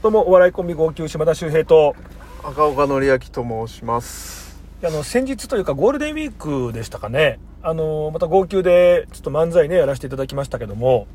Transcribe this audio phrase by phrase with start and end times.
[0.00, 1.96] どうもお笑いコンビ号泣島田秀平と
[2.44, 4.56] 赤岡典明と申します。
[4.84, 7.40] あの先日というかゴールデンウィークでしたかね。
[7.64, 11.08] あのまた号泣でちょっと漫才ねやらせていただきましたけども、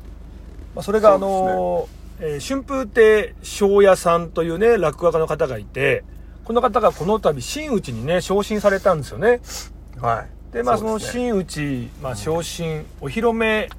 [0.74, 1.88] まあ、それがあの、
[2.20, 6.04] えー春風亭昇也さんというね落語家の方がいて
[6.44, 9.40] この方がこの度真打ちにね昇進されたんですよね。
[9.98, 10.52] はい。
[10.52, 13.70] でまあその真打ち、まあ、昇進お披露目、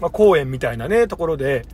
[0.00, 1.64] まあ、公演みたいなねところで、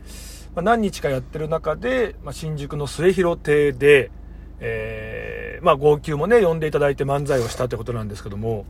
[0.55, 4.11] まあ、何日かやってる中で、まあ、新宿の末広亭で、
[4.59, 8.65] えーまあ、号泣もね呼んでいただいて漫才をしたということなんですけども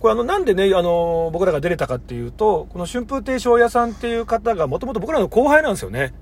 [0.00, 6.12] これあのなんでねあの僕らが出れたかっていうとこの春風亭昇也さんっていう方がもともと僕らの後輩なんですよね。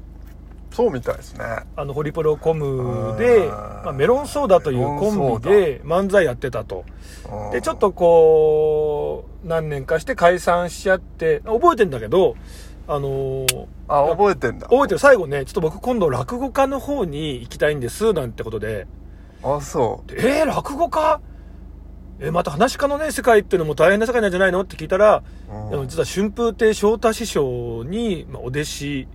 [0.71, 1.45] そうみたいですね。
[1.77, 6.85] あのホリプロコムで、うんまあ、メロンソーダというコンビで漫才やってたと。
[6.87, 7.03] うん
[7.53, 12.37] で、ちょっとこう、何年かして解散しちゃって、覚えてんだけど、
[12.95, 14.69] あのーあ覚えてんだ。
[14.69, 14.99] 覚えてる。
[14.99, 18.87] 最後ね、ちょっと僕今度落語家の方に行きたいんです、なんてことで、
[19.43, 21.21] あそでえー、落語家？
[22.21, 24.61] えーまた話し家のね、世界っていうのも大変な世界なんじゃないの？
[24.63, 25.23] って聞いたら、
[25.73, 29.09] う、うん実は春風亭昇太師匠に、まあ、お弟子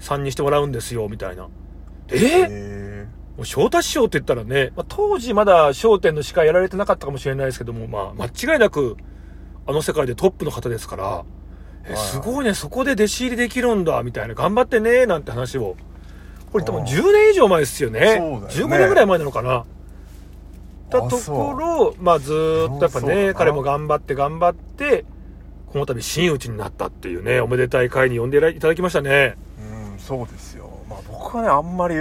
[0.00, 1.48] さんにしてもらうんですよ、みたいな。
[2.08, 2.46] えー？
[2.48, 8.96] へもう翔太師匠って言ったらね、まあ、当時まだ笑点の司会やられてなかったかもしれないですけども、まあ、間違いなく、
[9.66, 11.24] あの世界でトップの方ですから、
[11.88, 15.76] えはいすごいね、そこで弟子入りできるんだ、みたいな、頑張ってね、なんて話を。
[16.52, 18.00] これ多分ああ10年以上前ですよね。
[18.00, 19.64] そうだよね15年ぐらい前なのかな。
[20.88, 25.04] だところ、まあずーっとやっぱね、そうだな彼も頑張って頑張って、
[25.72, 29.36] この度真打ちになったっていうね、おめでたい会に呼んでいただきましたね。
[29.58, 31.94] うんそうですよまあ僕はねあんまり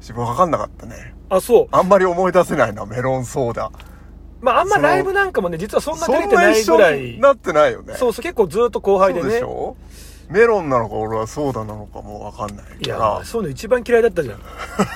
[0.00, 1.68] 自分分かんなかったねあ、そう。
[1.70, 3.70] あんまり思い出せないなメロンソーダ
[4.40, 7.00] まああんまライブなんかもね、実はそんな出れてなないぐらい。
[7.00, 9.42] になってないよねそうそう、結構ずっと後輩でねそうでし。
[9.44, 9.76] ょ？
[10.30, 14.40] メロンなのか俺はソーダなのかも分かんないいやそういうの一番嫌いだったじゃん。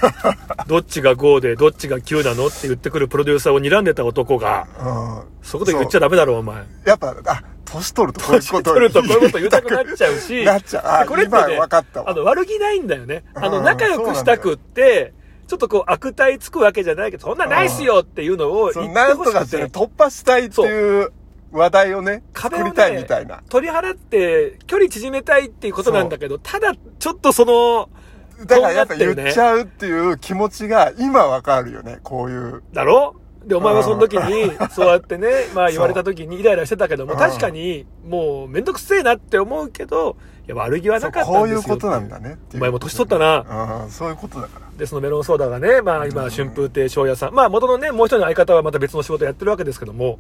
[0.69, 6.63] どっちが5で、どっちが9なのって言ってくるプロデューサーを睨んでた男が、うんそこで言っちゃダメだろ、お前。
[6.87, 13.25] やっぱあ年取るとこういうこと 取るとこういうこと言いたくなっちゃうし、なっちゃうこれって今ね分かったわあの、悪気ないんだよね。
[13.35, 15.13] あの、うん仲良くしたくって、
[15.47, 21.13] ちょっとこう悪態つくわけじゃないけど、そんなないっすよっていうのを言っなんとかてほしくて、して突破したいっていう
[21.53, 27.89] 話題をね、壁を作りたいみねたいな。、取り払って距離縮めたいっていうことなんだけど、ただ、ちょっとその、
[28.47, 32.63] だからやっぱ言っちゃうっていう気持ちが今わかるよね、こういう。
[32.73, 33.15] だろ？
[33.47, 40.17] で、お前はその時に、そうやってね、 まあ言われた時にイライラしてたけども、うん確かに、もうめんどくせえなって思うけど、
[40.47, 41.39] いや、悪気はなかったんですよ。
[41.39, 42.37] こういうことなんだね。
[42.55, 43.83] お前も年取ったな。
[43.85, 44.67] うん、そういうことだから。
[44.77, 47.35] で、そのメロンソーダがね、まあ今、春風亭昇也さん。
[47.35, 50.19] まあ元のね、もう一人の相方はまた別の仕事やってるわけですけども、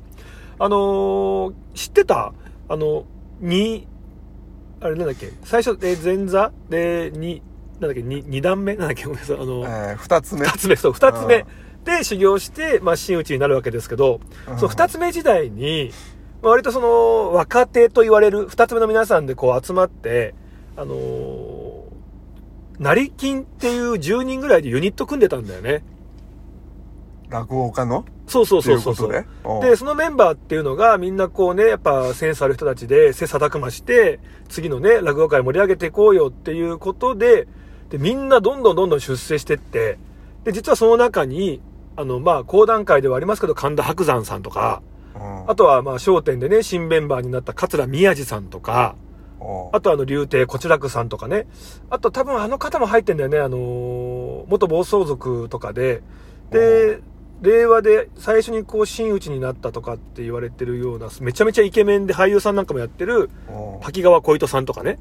[0.58, 2.32] あのー知ってた？
[2.68, 3.04] あの、
[3.40, 3.86] に、
[4.80, 5.30] あれなんだっけ？
[5.44, 6.52] 最初、で、前座？
[6.70, 7.42] で、に、
[7.80, 8.02] なんだっけ？
[8.02, 8.76] に二段目？
[8.76, 9.04] なんだっけ？
[9.04, 9.36] ごめんなさい。
[9.38, 10.46] あの、えー、二つ目。
[10.46, 11.44] 二つ目、そう、二つ目
[11.84, 15.90] で修行して、まあ、真打ちになるわけですけど、うんその二つ目時代に、
[16.42, 20.34] まあ割とその、若手と言われる二つ目の皆さんでこう集まって、
[20.76, 21.84] あのー、
[22.78, 25.84] 成金っていう10人ぐらいでユニット組んでたんだよね。
[27.28, 28.04] 落語家の？
[28.26, 29.12] そうそうそそうそう。
[29.12, 29.24] で？
[29.44, 37.46] うんで、そのメンバーっていうのがみんなこうね、やっぱセンスある人たちで切磋琢磨して、次のね、落語界盛り上げていこうよっていうことで、
[37.90, 39.98] で、みんなどんどんどんどん出世してって、
[40.44, 41.60] で、実はその中に、
[41.96, 44.82] あの、まあ、講談会ではありますけど、神田伯山さんとか、
[45.14, 51.46] うんあとは、まあ、笑点でね、新メンバーになった桂宮治さんとか、うんあとあの、竜亭こちらくさんとかね。
[51.90, 53.38] あと多分あの方も入ってんだよね。
[53.38, 56.02] あのー元暴走族とかで。
[56.50, 57.00] で、
[57.42, 64.98] 令和で最初にこう、真打ちになったとかって言われてるような、めちゃめちゃイケメンで俳優さんなんかもやってる、うん滝川小糸さんとかね。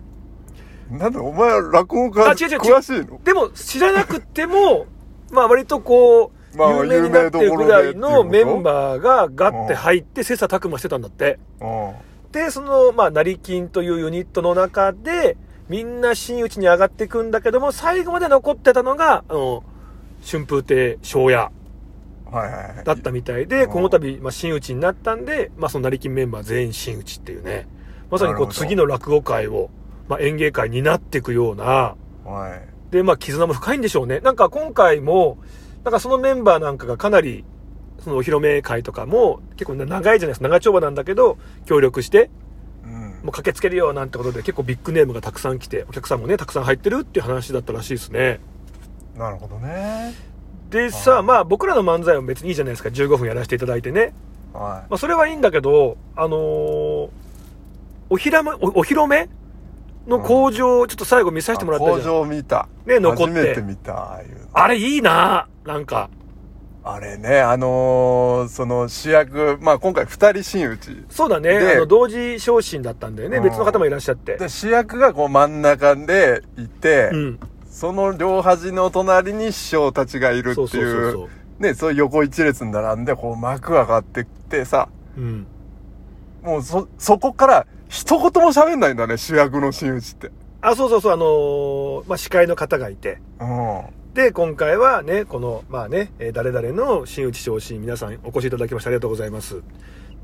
[0.92, 3.22] なんでお前落語家詳しいの？
[3.24, 4.88] でも、知らなくても、
[5.32, 11.40] まあ割とこう、まあ有名になってるぐらいのメンバーがガッて入って切磋琢磨してたんだって。
[11.62, 15.38] うんで、その、まあ、成金というユニットの中で、
[15.70, 19.64] みんな真打ちに上がっていくんだけども、最後まで残ってたのが、あの、
[20.26, 21.52] 春風亭昇也
[22.32, 22.84] はいはいはい。
[22.84, 27.68] だったみたいで、うんこの度、まあ、真打ちになったんで、まあ、その成金メンバー全員真打ちっていうね、
[28.10, 29.70] まさにこう、次の落語界を、
[30.08, 31.96] まあ、演芸界になっていくような、
[32.26, 32.92] はい。
[32.92, 34.22] で、まあ、絆も深いんでしょうね。
[34.22, 35.38] なんか今回も、
[35.84, 37.44] なんかそのメンバーなんかがかなり、
[38.04, 40.44] そのお披露目会とかも、結構長いじゃないですか。
[40.48, 42.30] 長丁場なんだけど、協力して、
[42.86, 48.40] うんもう駆けつけるよなんてことで結構ビッグネームがたくさん来て、お客さんもね、たくさん入ってるっていう話だったらしいですね。
[49.18, 50.14] なるほどね。
[50.70, 52.90] でさ、まあ僕らの漫才は別にいいじゃないですか。
[52.90, 54.14] 15分やらせていただいてね。
[54.54, 57.10] はまあそれはいいんだけど、あのー
[58.10, 59.30] おひらめ、おお披露目
[60.08, 62.14] の工場をちょっと最後見させてもらった工じゃん。
[62.14, 62.68] 場見た。
[62.86, 64.48] ね残って初めて見た、ああいうの。
[64.54, 66.10] あれいいななんか。
[66.86, 71.06] あれね、あのーその主役、まあ今回二人真打ち。
[71.10, 71.58] そうだね。
[71.58, 73.38] であの、同時昇進だったんだよね。
[73.38, 74.36] うん別の方もいらっしゃって。
[74.36, 77.40] で、主役がこう真ん中でいて、うん。
[77.66, 81.30] その両端の隣に師匠たちがいるってそうそうそういそう
[81.60, 85.48] う、ね、そういう横一列に並んで、こう幕上がってってさ、うん。
[86.44, 90.32] もうそ、そこから一言も喋んないんだね、主役の真打ちって。
[90.62, 93.20] あ、そうそうそう、あのーまあ、司会の方がいて。
[93.40, 93.82] うん。
[94.16, 99.62] で、今回はね、この、まあね、えー誰々の真打ち昇進、皆さんお越しいただきましてありがとうございます。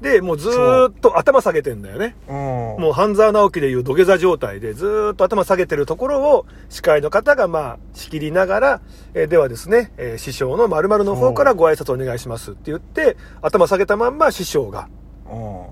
[0.02, 2.16] で、もうずーっと頭下げてんだよね。
[2.28, 2.36] うん。
[2.82, 8.82] もう半沢直樹でいう土下座状態でずーっと頭下げてるところを司会の方がまあ仕切りながら、
[9.14, 14.99] えーではですね、えー師匠の〇〇の方からご挨拶お願いしますって言って、頭下げたまんま師匠が、うん。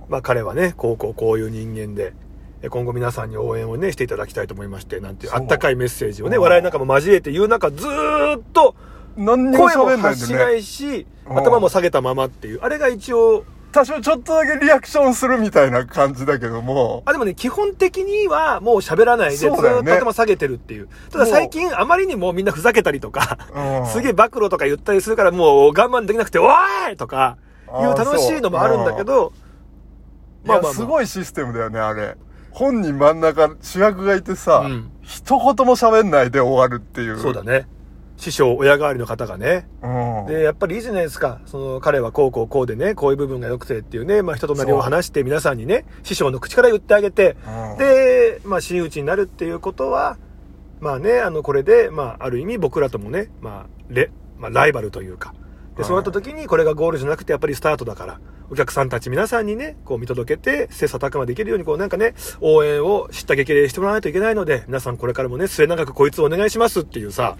[0.09, 2.13] まあ彼はね、こうこうこういう人間で、
[2.61, 6.43] え今後皆さんに応援をね、していただきたいと思いまして、なんていうあったかいメッセージをね、うん。
[6.43, 8.75] 笑いなんかも交えて言う中、ずーっと
[9.15, 10.51] 何にも声も発しな。
[10.51, 11.37] いし、うん。
[11.37, 20.87] 頭も下げたままっていう、あれが一応、多少ちょっとだけリアクションするみたいな感じだけども、あ、でもね、基本的にはもう喋らないで、ずっと頭下げてるっていう。
[21.11, 23.87] ただ最近あまりにもみんなふざけたりとか、うん。
[23.87, 27.37] すげえ暴露とか言ったりするからもう我慢できなくて、おーいとか、
[27.67, 29.33] いう楽しいのもあるんだけど、
[30.47, 32.15] いや、すごいシステムだよね、あれ。
[32.51, 37.17] 本人真ん中、主役がいてさ、うん一言も喋んないで終わるっていう。
[37.19, 37.65] そうだね。
[38.17, 39.69] 師匠、親代わりの方がね。
[39.81, 40.25] うん。
[40.25, 41.39] で、やっぱりいいじゃないですか。
[41.45, 47.37] その、彼はこうこうこうでね、こういう部分が良くてっていうね、まあ人となりを話して皆さんにね、師匠の口から言ってあげて、
[47.71, 50.17] うんで、まあ真打ちになるっていうことは、
[50.79, 55.33] まあね、あの、これで、まあ、ある意味僕らともね、まあ、レ、まあ、ライバルというか、
[55.77, 58.19] で、そうなった時にこれがゴールじゃなくてやっぱりスタートだから、
[58.49, 67.37] お客さんたち皆さんにね、こう見届けて、切磋琢磨できるようにこうなんかね、応援を知った激励してもらわないといけないので、皆さんこれからもね、末永くこいつをお願いしますっていうさ、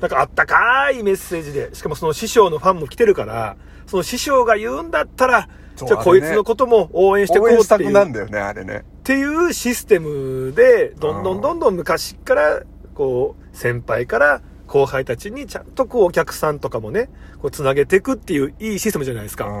[0.00, 7.86] なんかあったかいメッセージで、しかもその師匠のファンも来てるから、その師匠が言うんだったら、じゃあこいつのことも応援してこうっていう。
[7.86, 8.84] くなんだよね、あれね。
[9.00, 12.62] っていうシステムで、どんどんどんどん昔から、
[12.94, 14.42] こう、先輩から
[14.72, 17.10] 後輩たちにちゃんとこうお客さんとかもね、
[17.42, 19.46] こう繋げていくっていういいシステムじゃないですか。
[19.46, 19.52] うん。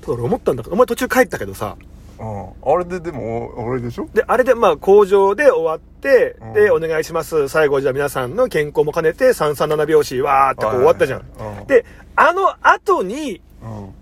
[0.00, 1.76] ただ俺思ったんだけど、お前途中帰ったけどさ、
[2.20, 2.48] うん。
[2.72, 4.08] あれででも、あれでしょ？
[4.14, 7.48] で、あれでまあ工場で終わって、うんで、お願いします。
[7.48, 11.20] 最後じゃあ皆さんの健康も兼ねて337拍子、わーってこう終わったじゃん。
[11.58, 13.94] うんで、あの後に、うん。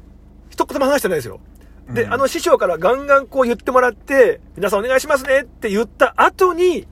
[0.51, 1.41] 一言も話してないですよ。
[1.89, 6.87] で、うんあの師匠からガンガンこう言ってもらって、皆さんお願いしますねって言った後に、うん。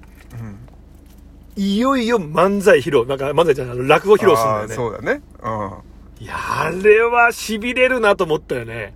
[1.58, 4.74] いよいよ漫才披露、なんか漫才じゃない、落語披露するんだよね。
[4.76, 5.22] そうだね。
[5.42, 6.24] うん。
[6.24, 8.94] いや、あれは痺れるなと思ったよね。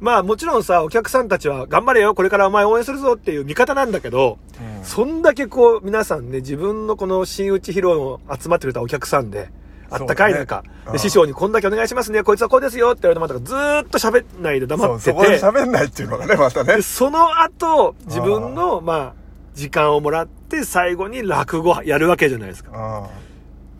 [0.00, 9.50] まあもちろんさ、お客さんたちは頑張れよ、これからお前応援するぞっていう味方なんだけど、うんそんだけこう皆さんね、自分のこの真打ち披露の集まってくれたお客さんで、
[9.90, 16.82] あったかい中、ね師匠にこんだけお願いしますね、こいつはこうですよって言われてまたずーっと喋んないで黙ってそこでて、喋んないっていうのがね、またねで。
[16.82, 19.19] その後、自分の、まあ、
[19.54, 23.08] 時間をもらって最後に落語やるわけじゃないですか。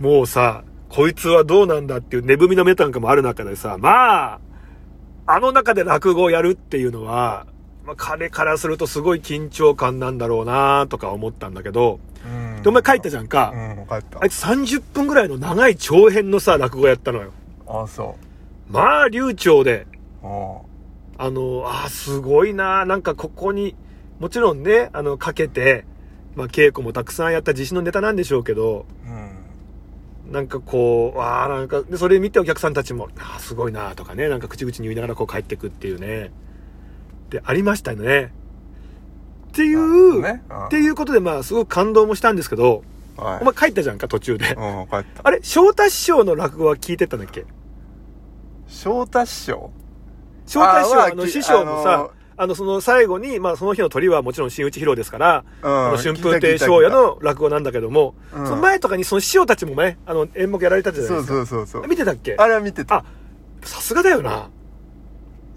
[0.00, 0.06] うん。
[0.06, 4.40] もうさ、こいつはどうなんだっていう寝踏みの目なんかもある中でさ、まあ、
[5.26, 7.46] あの中で落語をやるっていうのは、
[7.84, 13.52] まあ、彼からするとすごい緊張感なんだろうなとか思ったんだけど、うんで、お前帰ったじゃんか。
[13.54, 14.30] うん、帰ったあい。
[14.30, 17.32] つ30分ぐらいの長い長編のさ、落語やったのよ。
[17.66, 18.16] あ、そ
[18.68, 19.86] まあ、流暢で、
[20.22, 20.26] う。
[20.26, 20.58] うん。
[21.18, 23.74] あの、あーすごいななんかここに、
[24.20, 25.84] もちろんね、あの、かけて、
[26.36, 30.32] まあ、稽古もたくさんやった自信のネタなんでしょうけど、うん。
[30.32, 36.30] なんかこう、わあなんか、で、それ見てお客さんたちも、ああ、すごいなとかね、なんか口々に言いながらこう帰ってくっていうね。
[37.30, 38.32] で、ありましたよね。
[39.48, 42.84] っていう、ねうんっていうことで、まあ、すごく感動もしたんですけど、
[43.16, 43.40] はい。
[43.40, 44.54] お前帰ったじゃんか、途中で。
[44.54, 45.22] うん、帰った。
[45.24, 47.46] あれ、翔太師匠の落語は聞いてたんだっけ？
[48.68, 49.72] 翔太師匠？
[50.46, 52.10] 翔太師匠、の、師匠もさ
[52.42, 61.34] あの、その最後に、まあ、その日の鳥はもちろん真打ち披露ですから、うんあの春風亭昇也の落語なんだけども、うんその前とかにその師匠たちもね、あの、演目やられたじゃないそうですか。
[61.34, 61.86] そうそうそう。
[61.86, 62.34] 見てたっけ？
[62.38, 62.94] あれは見てた。
[62.96, 63.04] あ、
[63.62, 64.48] さすがだよな。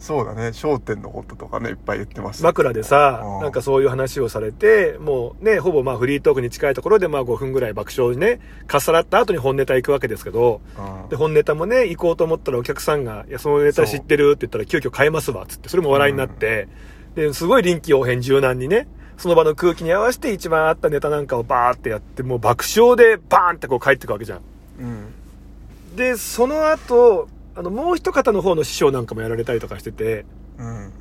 [0.04, 0.52] そうだね。
[0.52, 2.44] 商店のこととかね、いっぱい言ってました。
[2.44, 16.68] 枕でさう、んなんかそういう話をされて、もうね、ほぼまあフリートークに近いところでまあ5分ぐらい爆笑にね、かっさらった後に本ネタ行くわけですけど、うんで、本ネタもね、行こうと思ったらお客さんが、いや、そのネタ知ってるって言ったら急遽変えますわ、つって、それも笑いになって、
[17.16, 24.42] で、すごい臨機応変柔軟にね、その場の空気に合わせて一番あったネタなんかをバーってやって、もう爆笑でバーンってこう帰ってくわけじゃん。
[24.80, 25.96] うん。
[25.96, 30.26] で、その後、あの、もう一方の方の師匠なんかもやられたりとかしてて、
[30.58, 30.92] うん。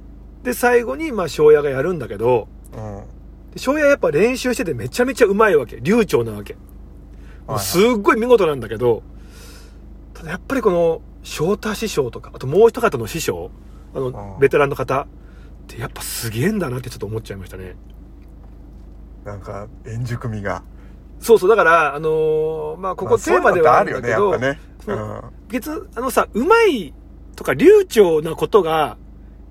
[0.42, 3.04] で、最後に、まあ、庄屋がやるんだけど、うん。
[3.52, 5.78] で庄屋やっぱ練習しててめちゃめちゃうまいわけ。
[5.80, 6.56] 流暢なわけ。
[7.46, 9.02] はいすっごい見事なんだけど、
[10.14, 13.50] ただやっぱりこの、翔太師匠とか、あともう一方の師匠、
[13.94, 15.06] あのベテランの方っ
[15.66, 17.76] てやっぱすげえんだなってちょっと思っちゃいましたね。
[19.24, 20.62] なんか円熟味が
[21.22, 25.32] そうそう、だから、あのーまあ、ここテーマではあるんだけど、まあねやっぱね。
[25.48, 26.92] 別、あのさ、うまい
[27.36, 28.98] とか流暢なことが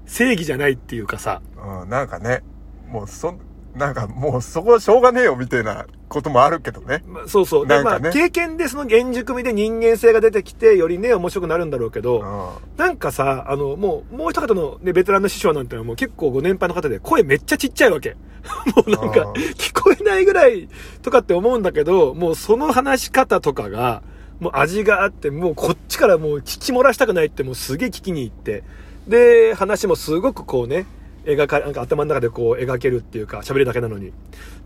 [0.06, 2.44] 正義じゃないっていうかさ、うん、うん、なんかね
[2.88, 3.38] もうそ
[3.75, 7.03] なんかもうそこはしょうがねえよみたいなこともあるけどね。
[7.08, 7.68] まあ、そうそう。
[7.68, 8.00] で、なんかね。
[8.03, 12.77] まあ、経験でその現熟味で人間性が出てきて、よりね、面白くなるんだろうけうど、ん。
[12.77, 18.15] なんかさ、あの、もう、もう一方のね、ベテランの師匠なんてのはもう結構ご年配の方で声めっちゃちっちゃいわけ。
[18.75, 20.68] もうなんかあ、聞こえないぐらい
[21.01, 24.03] とかって思うんだけど、もうその話し方とかが、
[24.39, 28.63] もう味があって、もうこっちからもう聞き漏らしたくないってもうすげえ聞きに行って、
[29.08, 30.88] で、話もすごくこうね、
[31.25, 34.12] 描か、なんか頭の中でこう描けるっていうか、喋るだけなのに。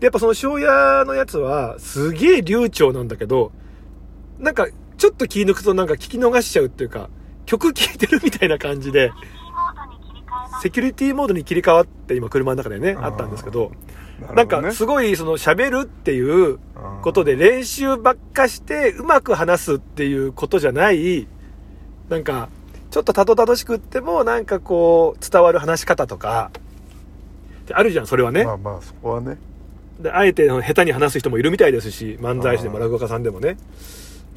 [0.00, 3.52] で、やっぱその庄屋のやつは、すげえ流暢なんだけど、
[4.38, 7.10] なんか、ちょっと気抜くとなんか聞き逃しちゃうっていうか、
[7.44, 9.12] 曲聴いてるみたいな感じで、
[10.62, 13.72] セキュリティモードに切り替わって今車の中でね、あったんですけど、
[14.20, 16.58] ななんかすごいその喋るっていう
[17.02, 21.28] ことで練習ばっかしてうまく話すっていうことじゃない、
[22.08, 22.48] なんか、
[22.96, 26.50] ちょっとたどたどしくってもなんかこう伝わる話し方とか、
[27.66, 28.42] であるじゃん、それはね。
[28.46, 29.36] まあまあそこはね
[30.00, 33.58] で、あえて下手に話す人もいるみたいですし、漫才師でも落語家さんでもね。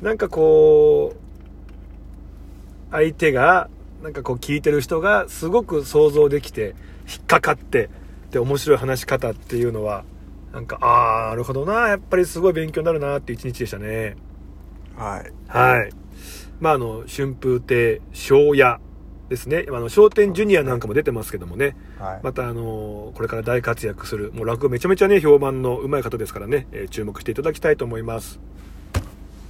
[0.01, 3.70] なんかこう、相手が、
[4.04, 6.75] なんかこう聞いてる人がすごく想像できて、
[7.10, 7.89] 引っかかって、
[8.32, 10.04] で、面白い話し方っていうのは、
[10.51, 14.18] なんか、ああ、なるほどな、やっぱりすごい勉強になるなっていう一日でしたね。
[14.98, 15.92] はいはい。
[16.60, 18.80] まあ、あの、春風亭、庄屋
[19.30, 19.66] ですね。
[19.70, 21.75] あの、商店ジュニアなんかも出てますけどもね。
[22.00, 28.39] はいまたあのこれから大活躍するもう落語めちゃめちゃね評判のうまい方ですからね、えー注目していただきたいと思います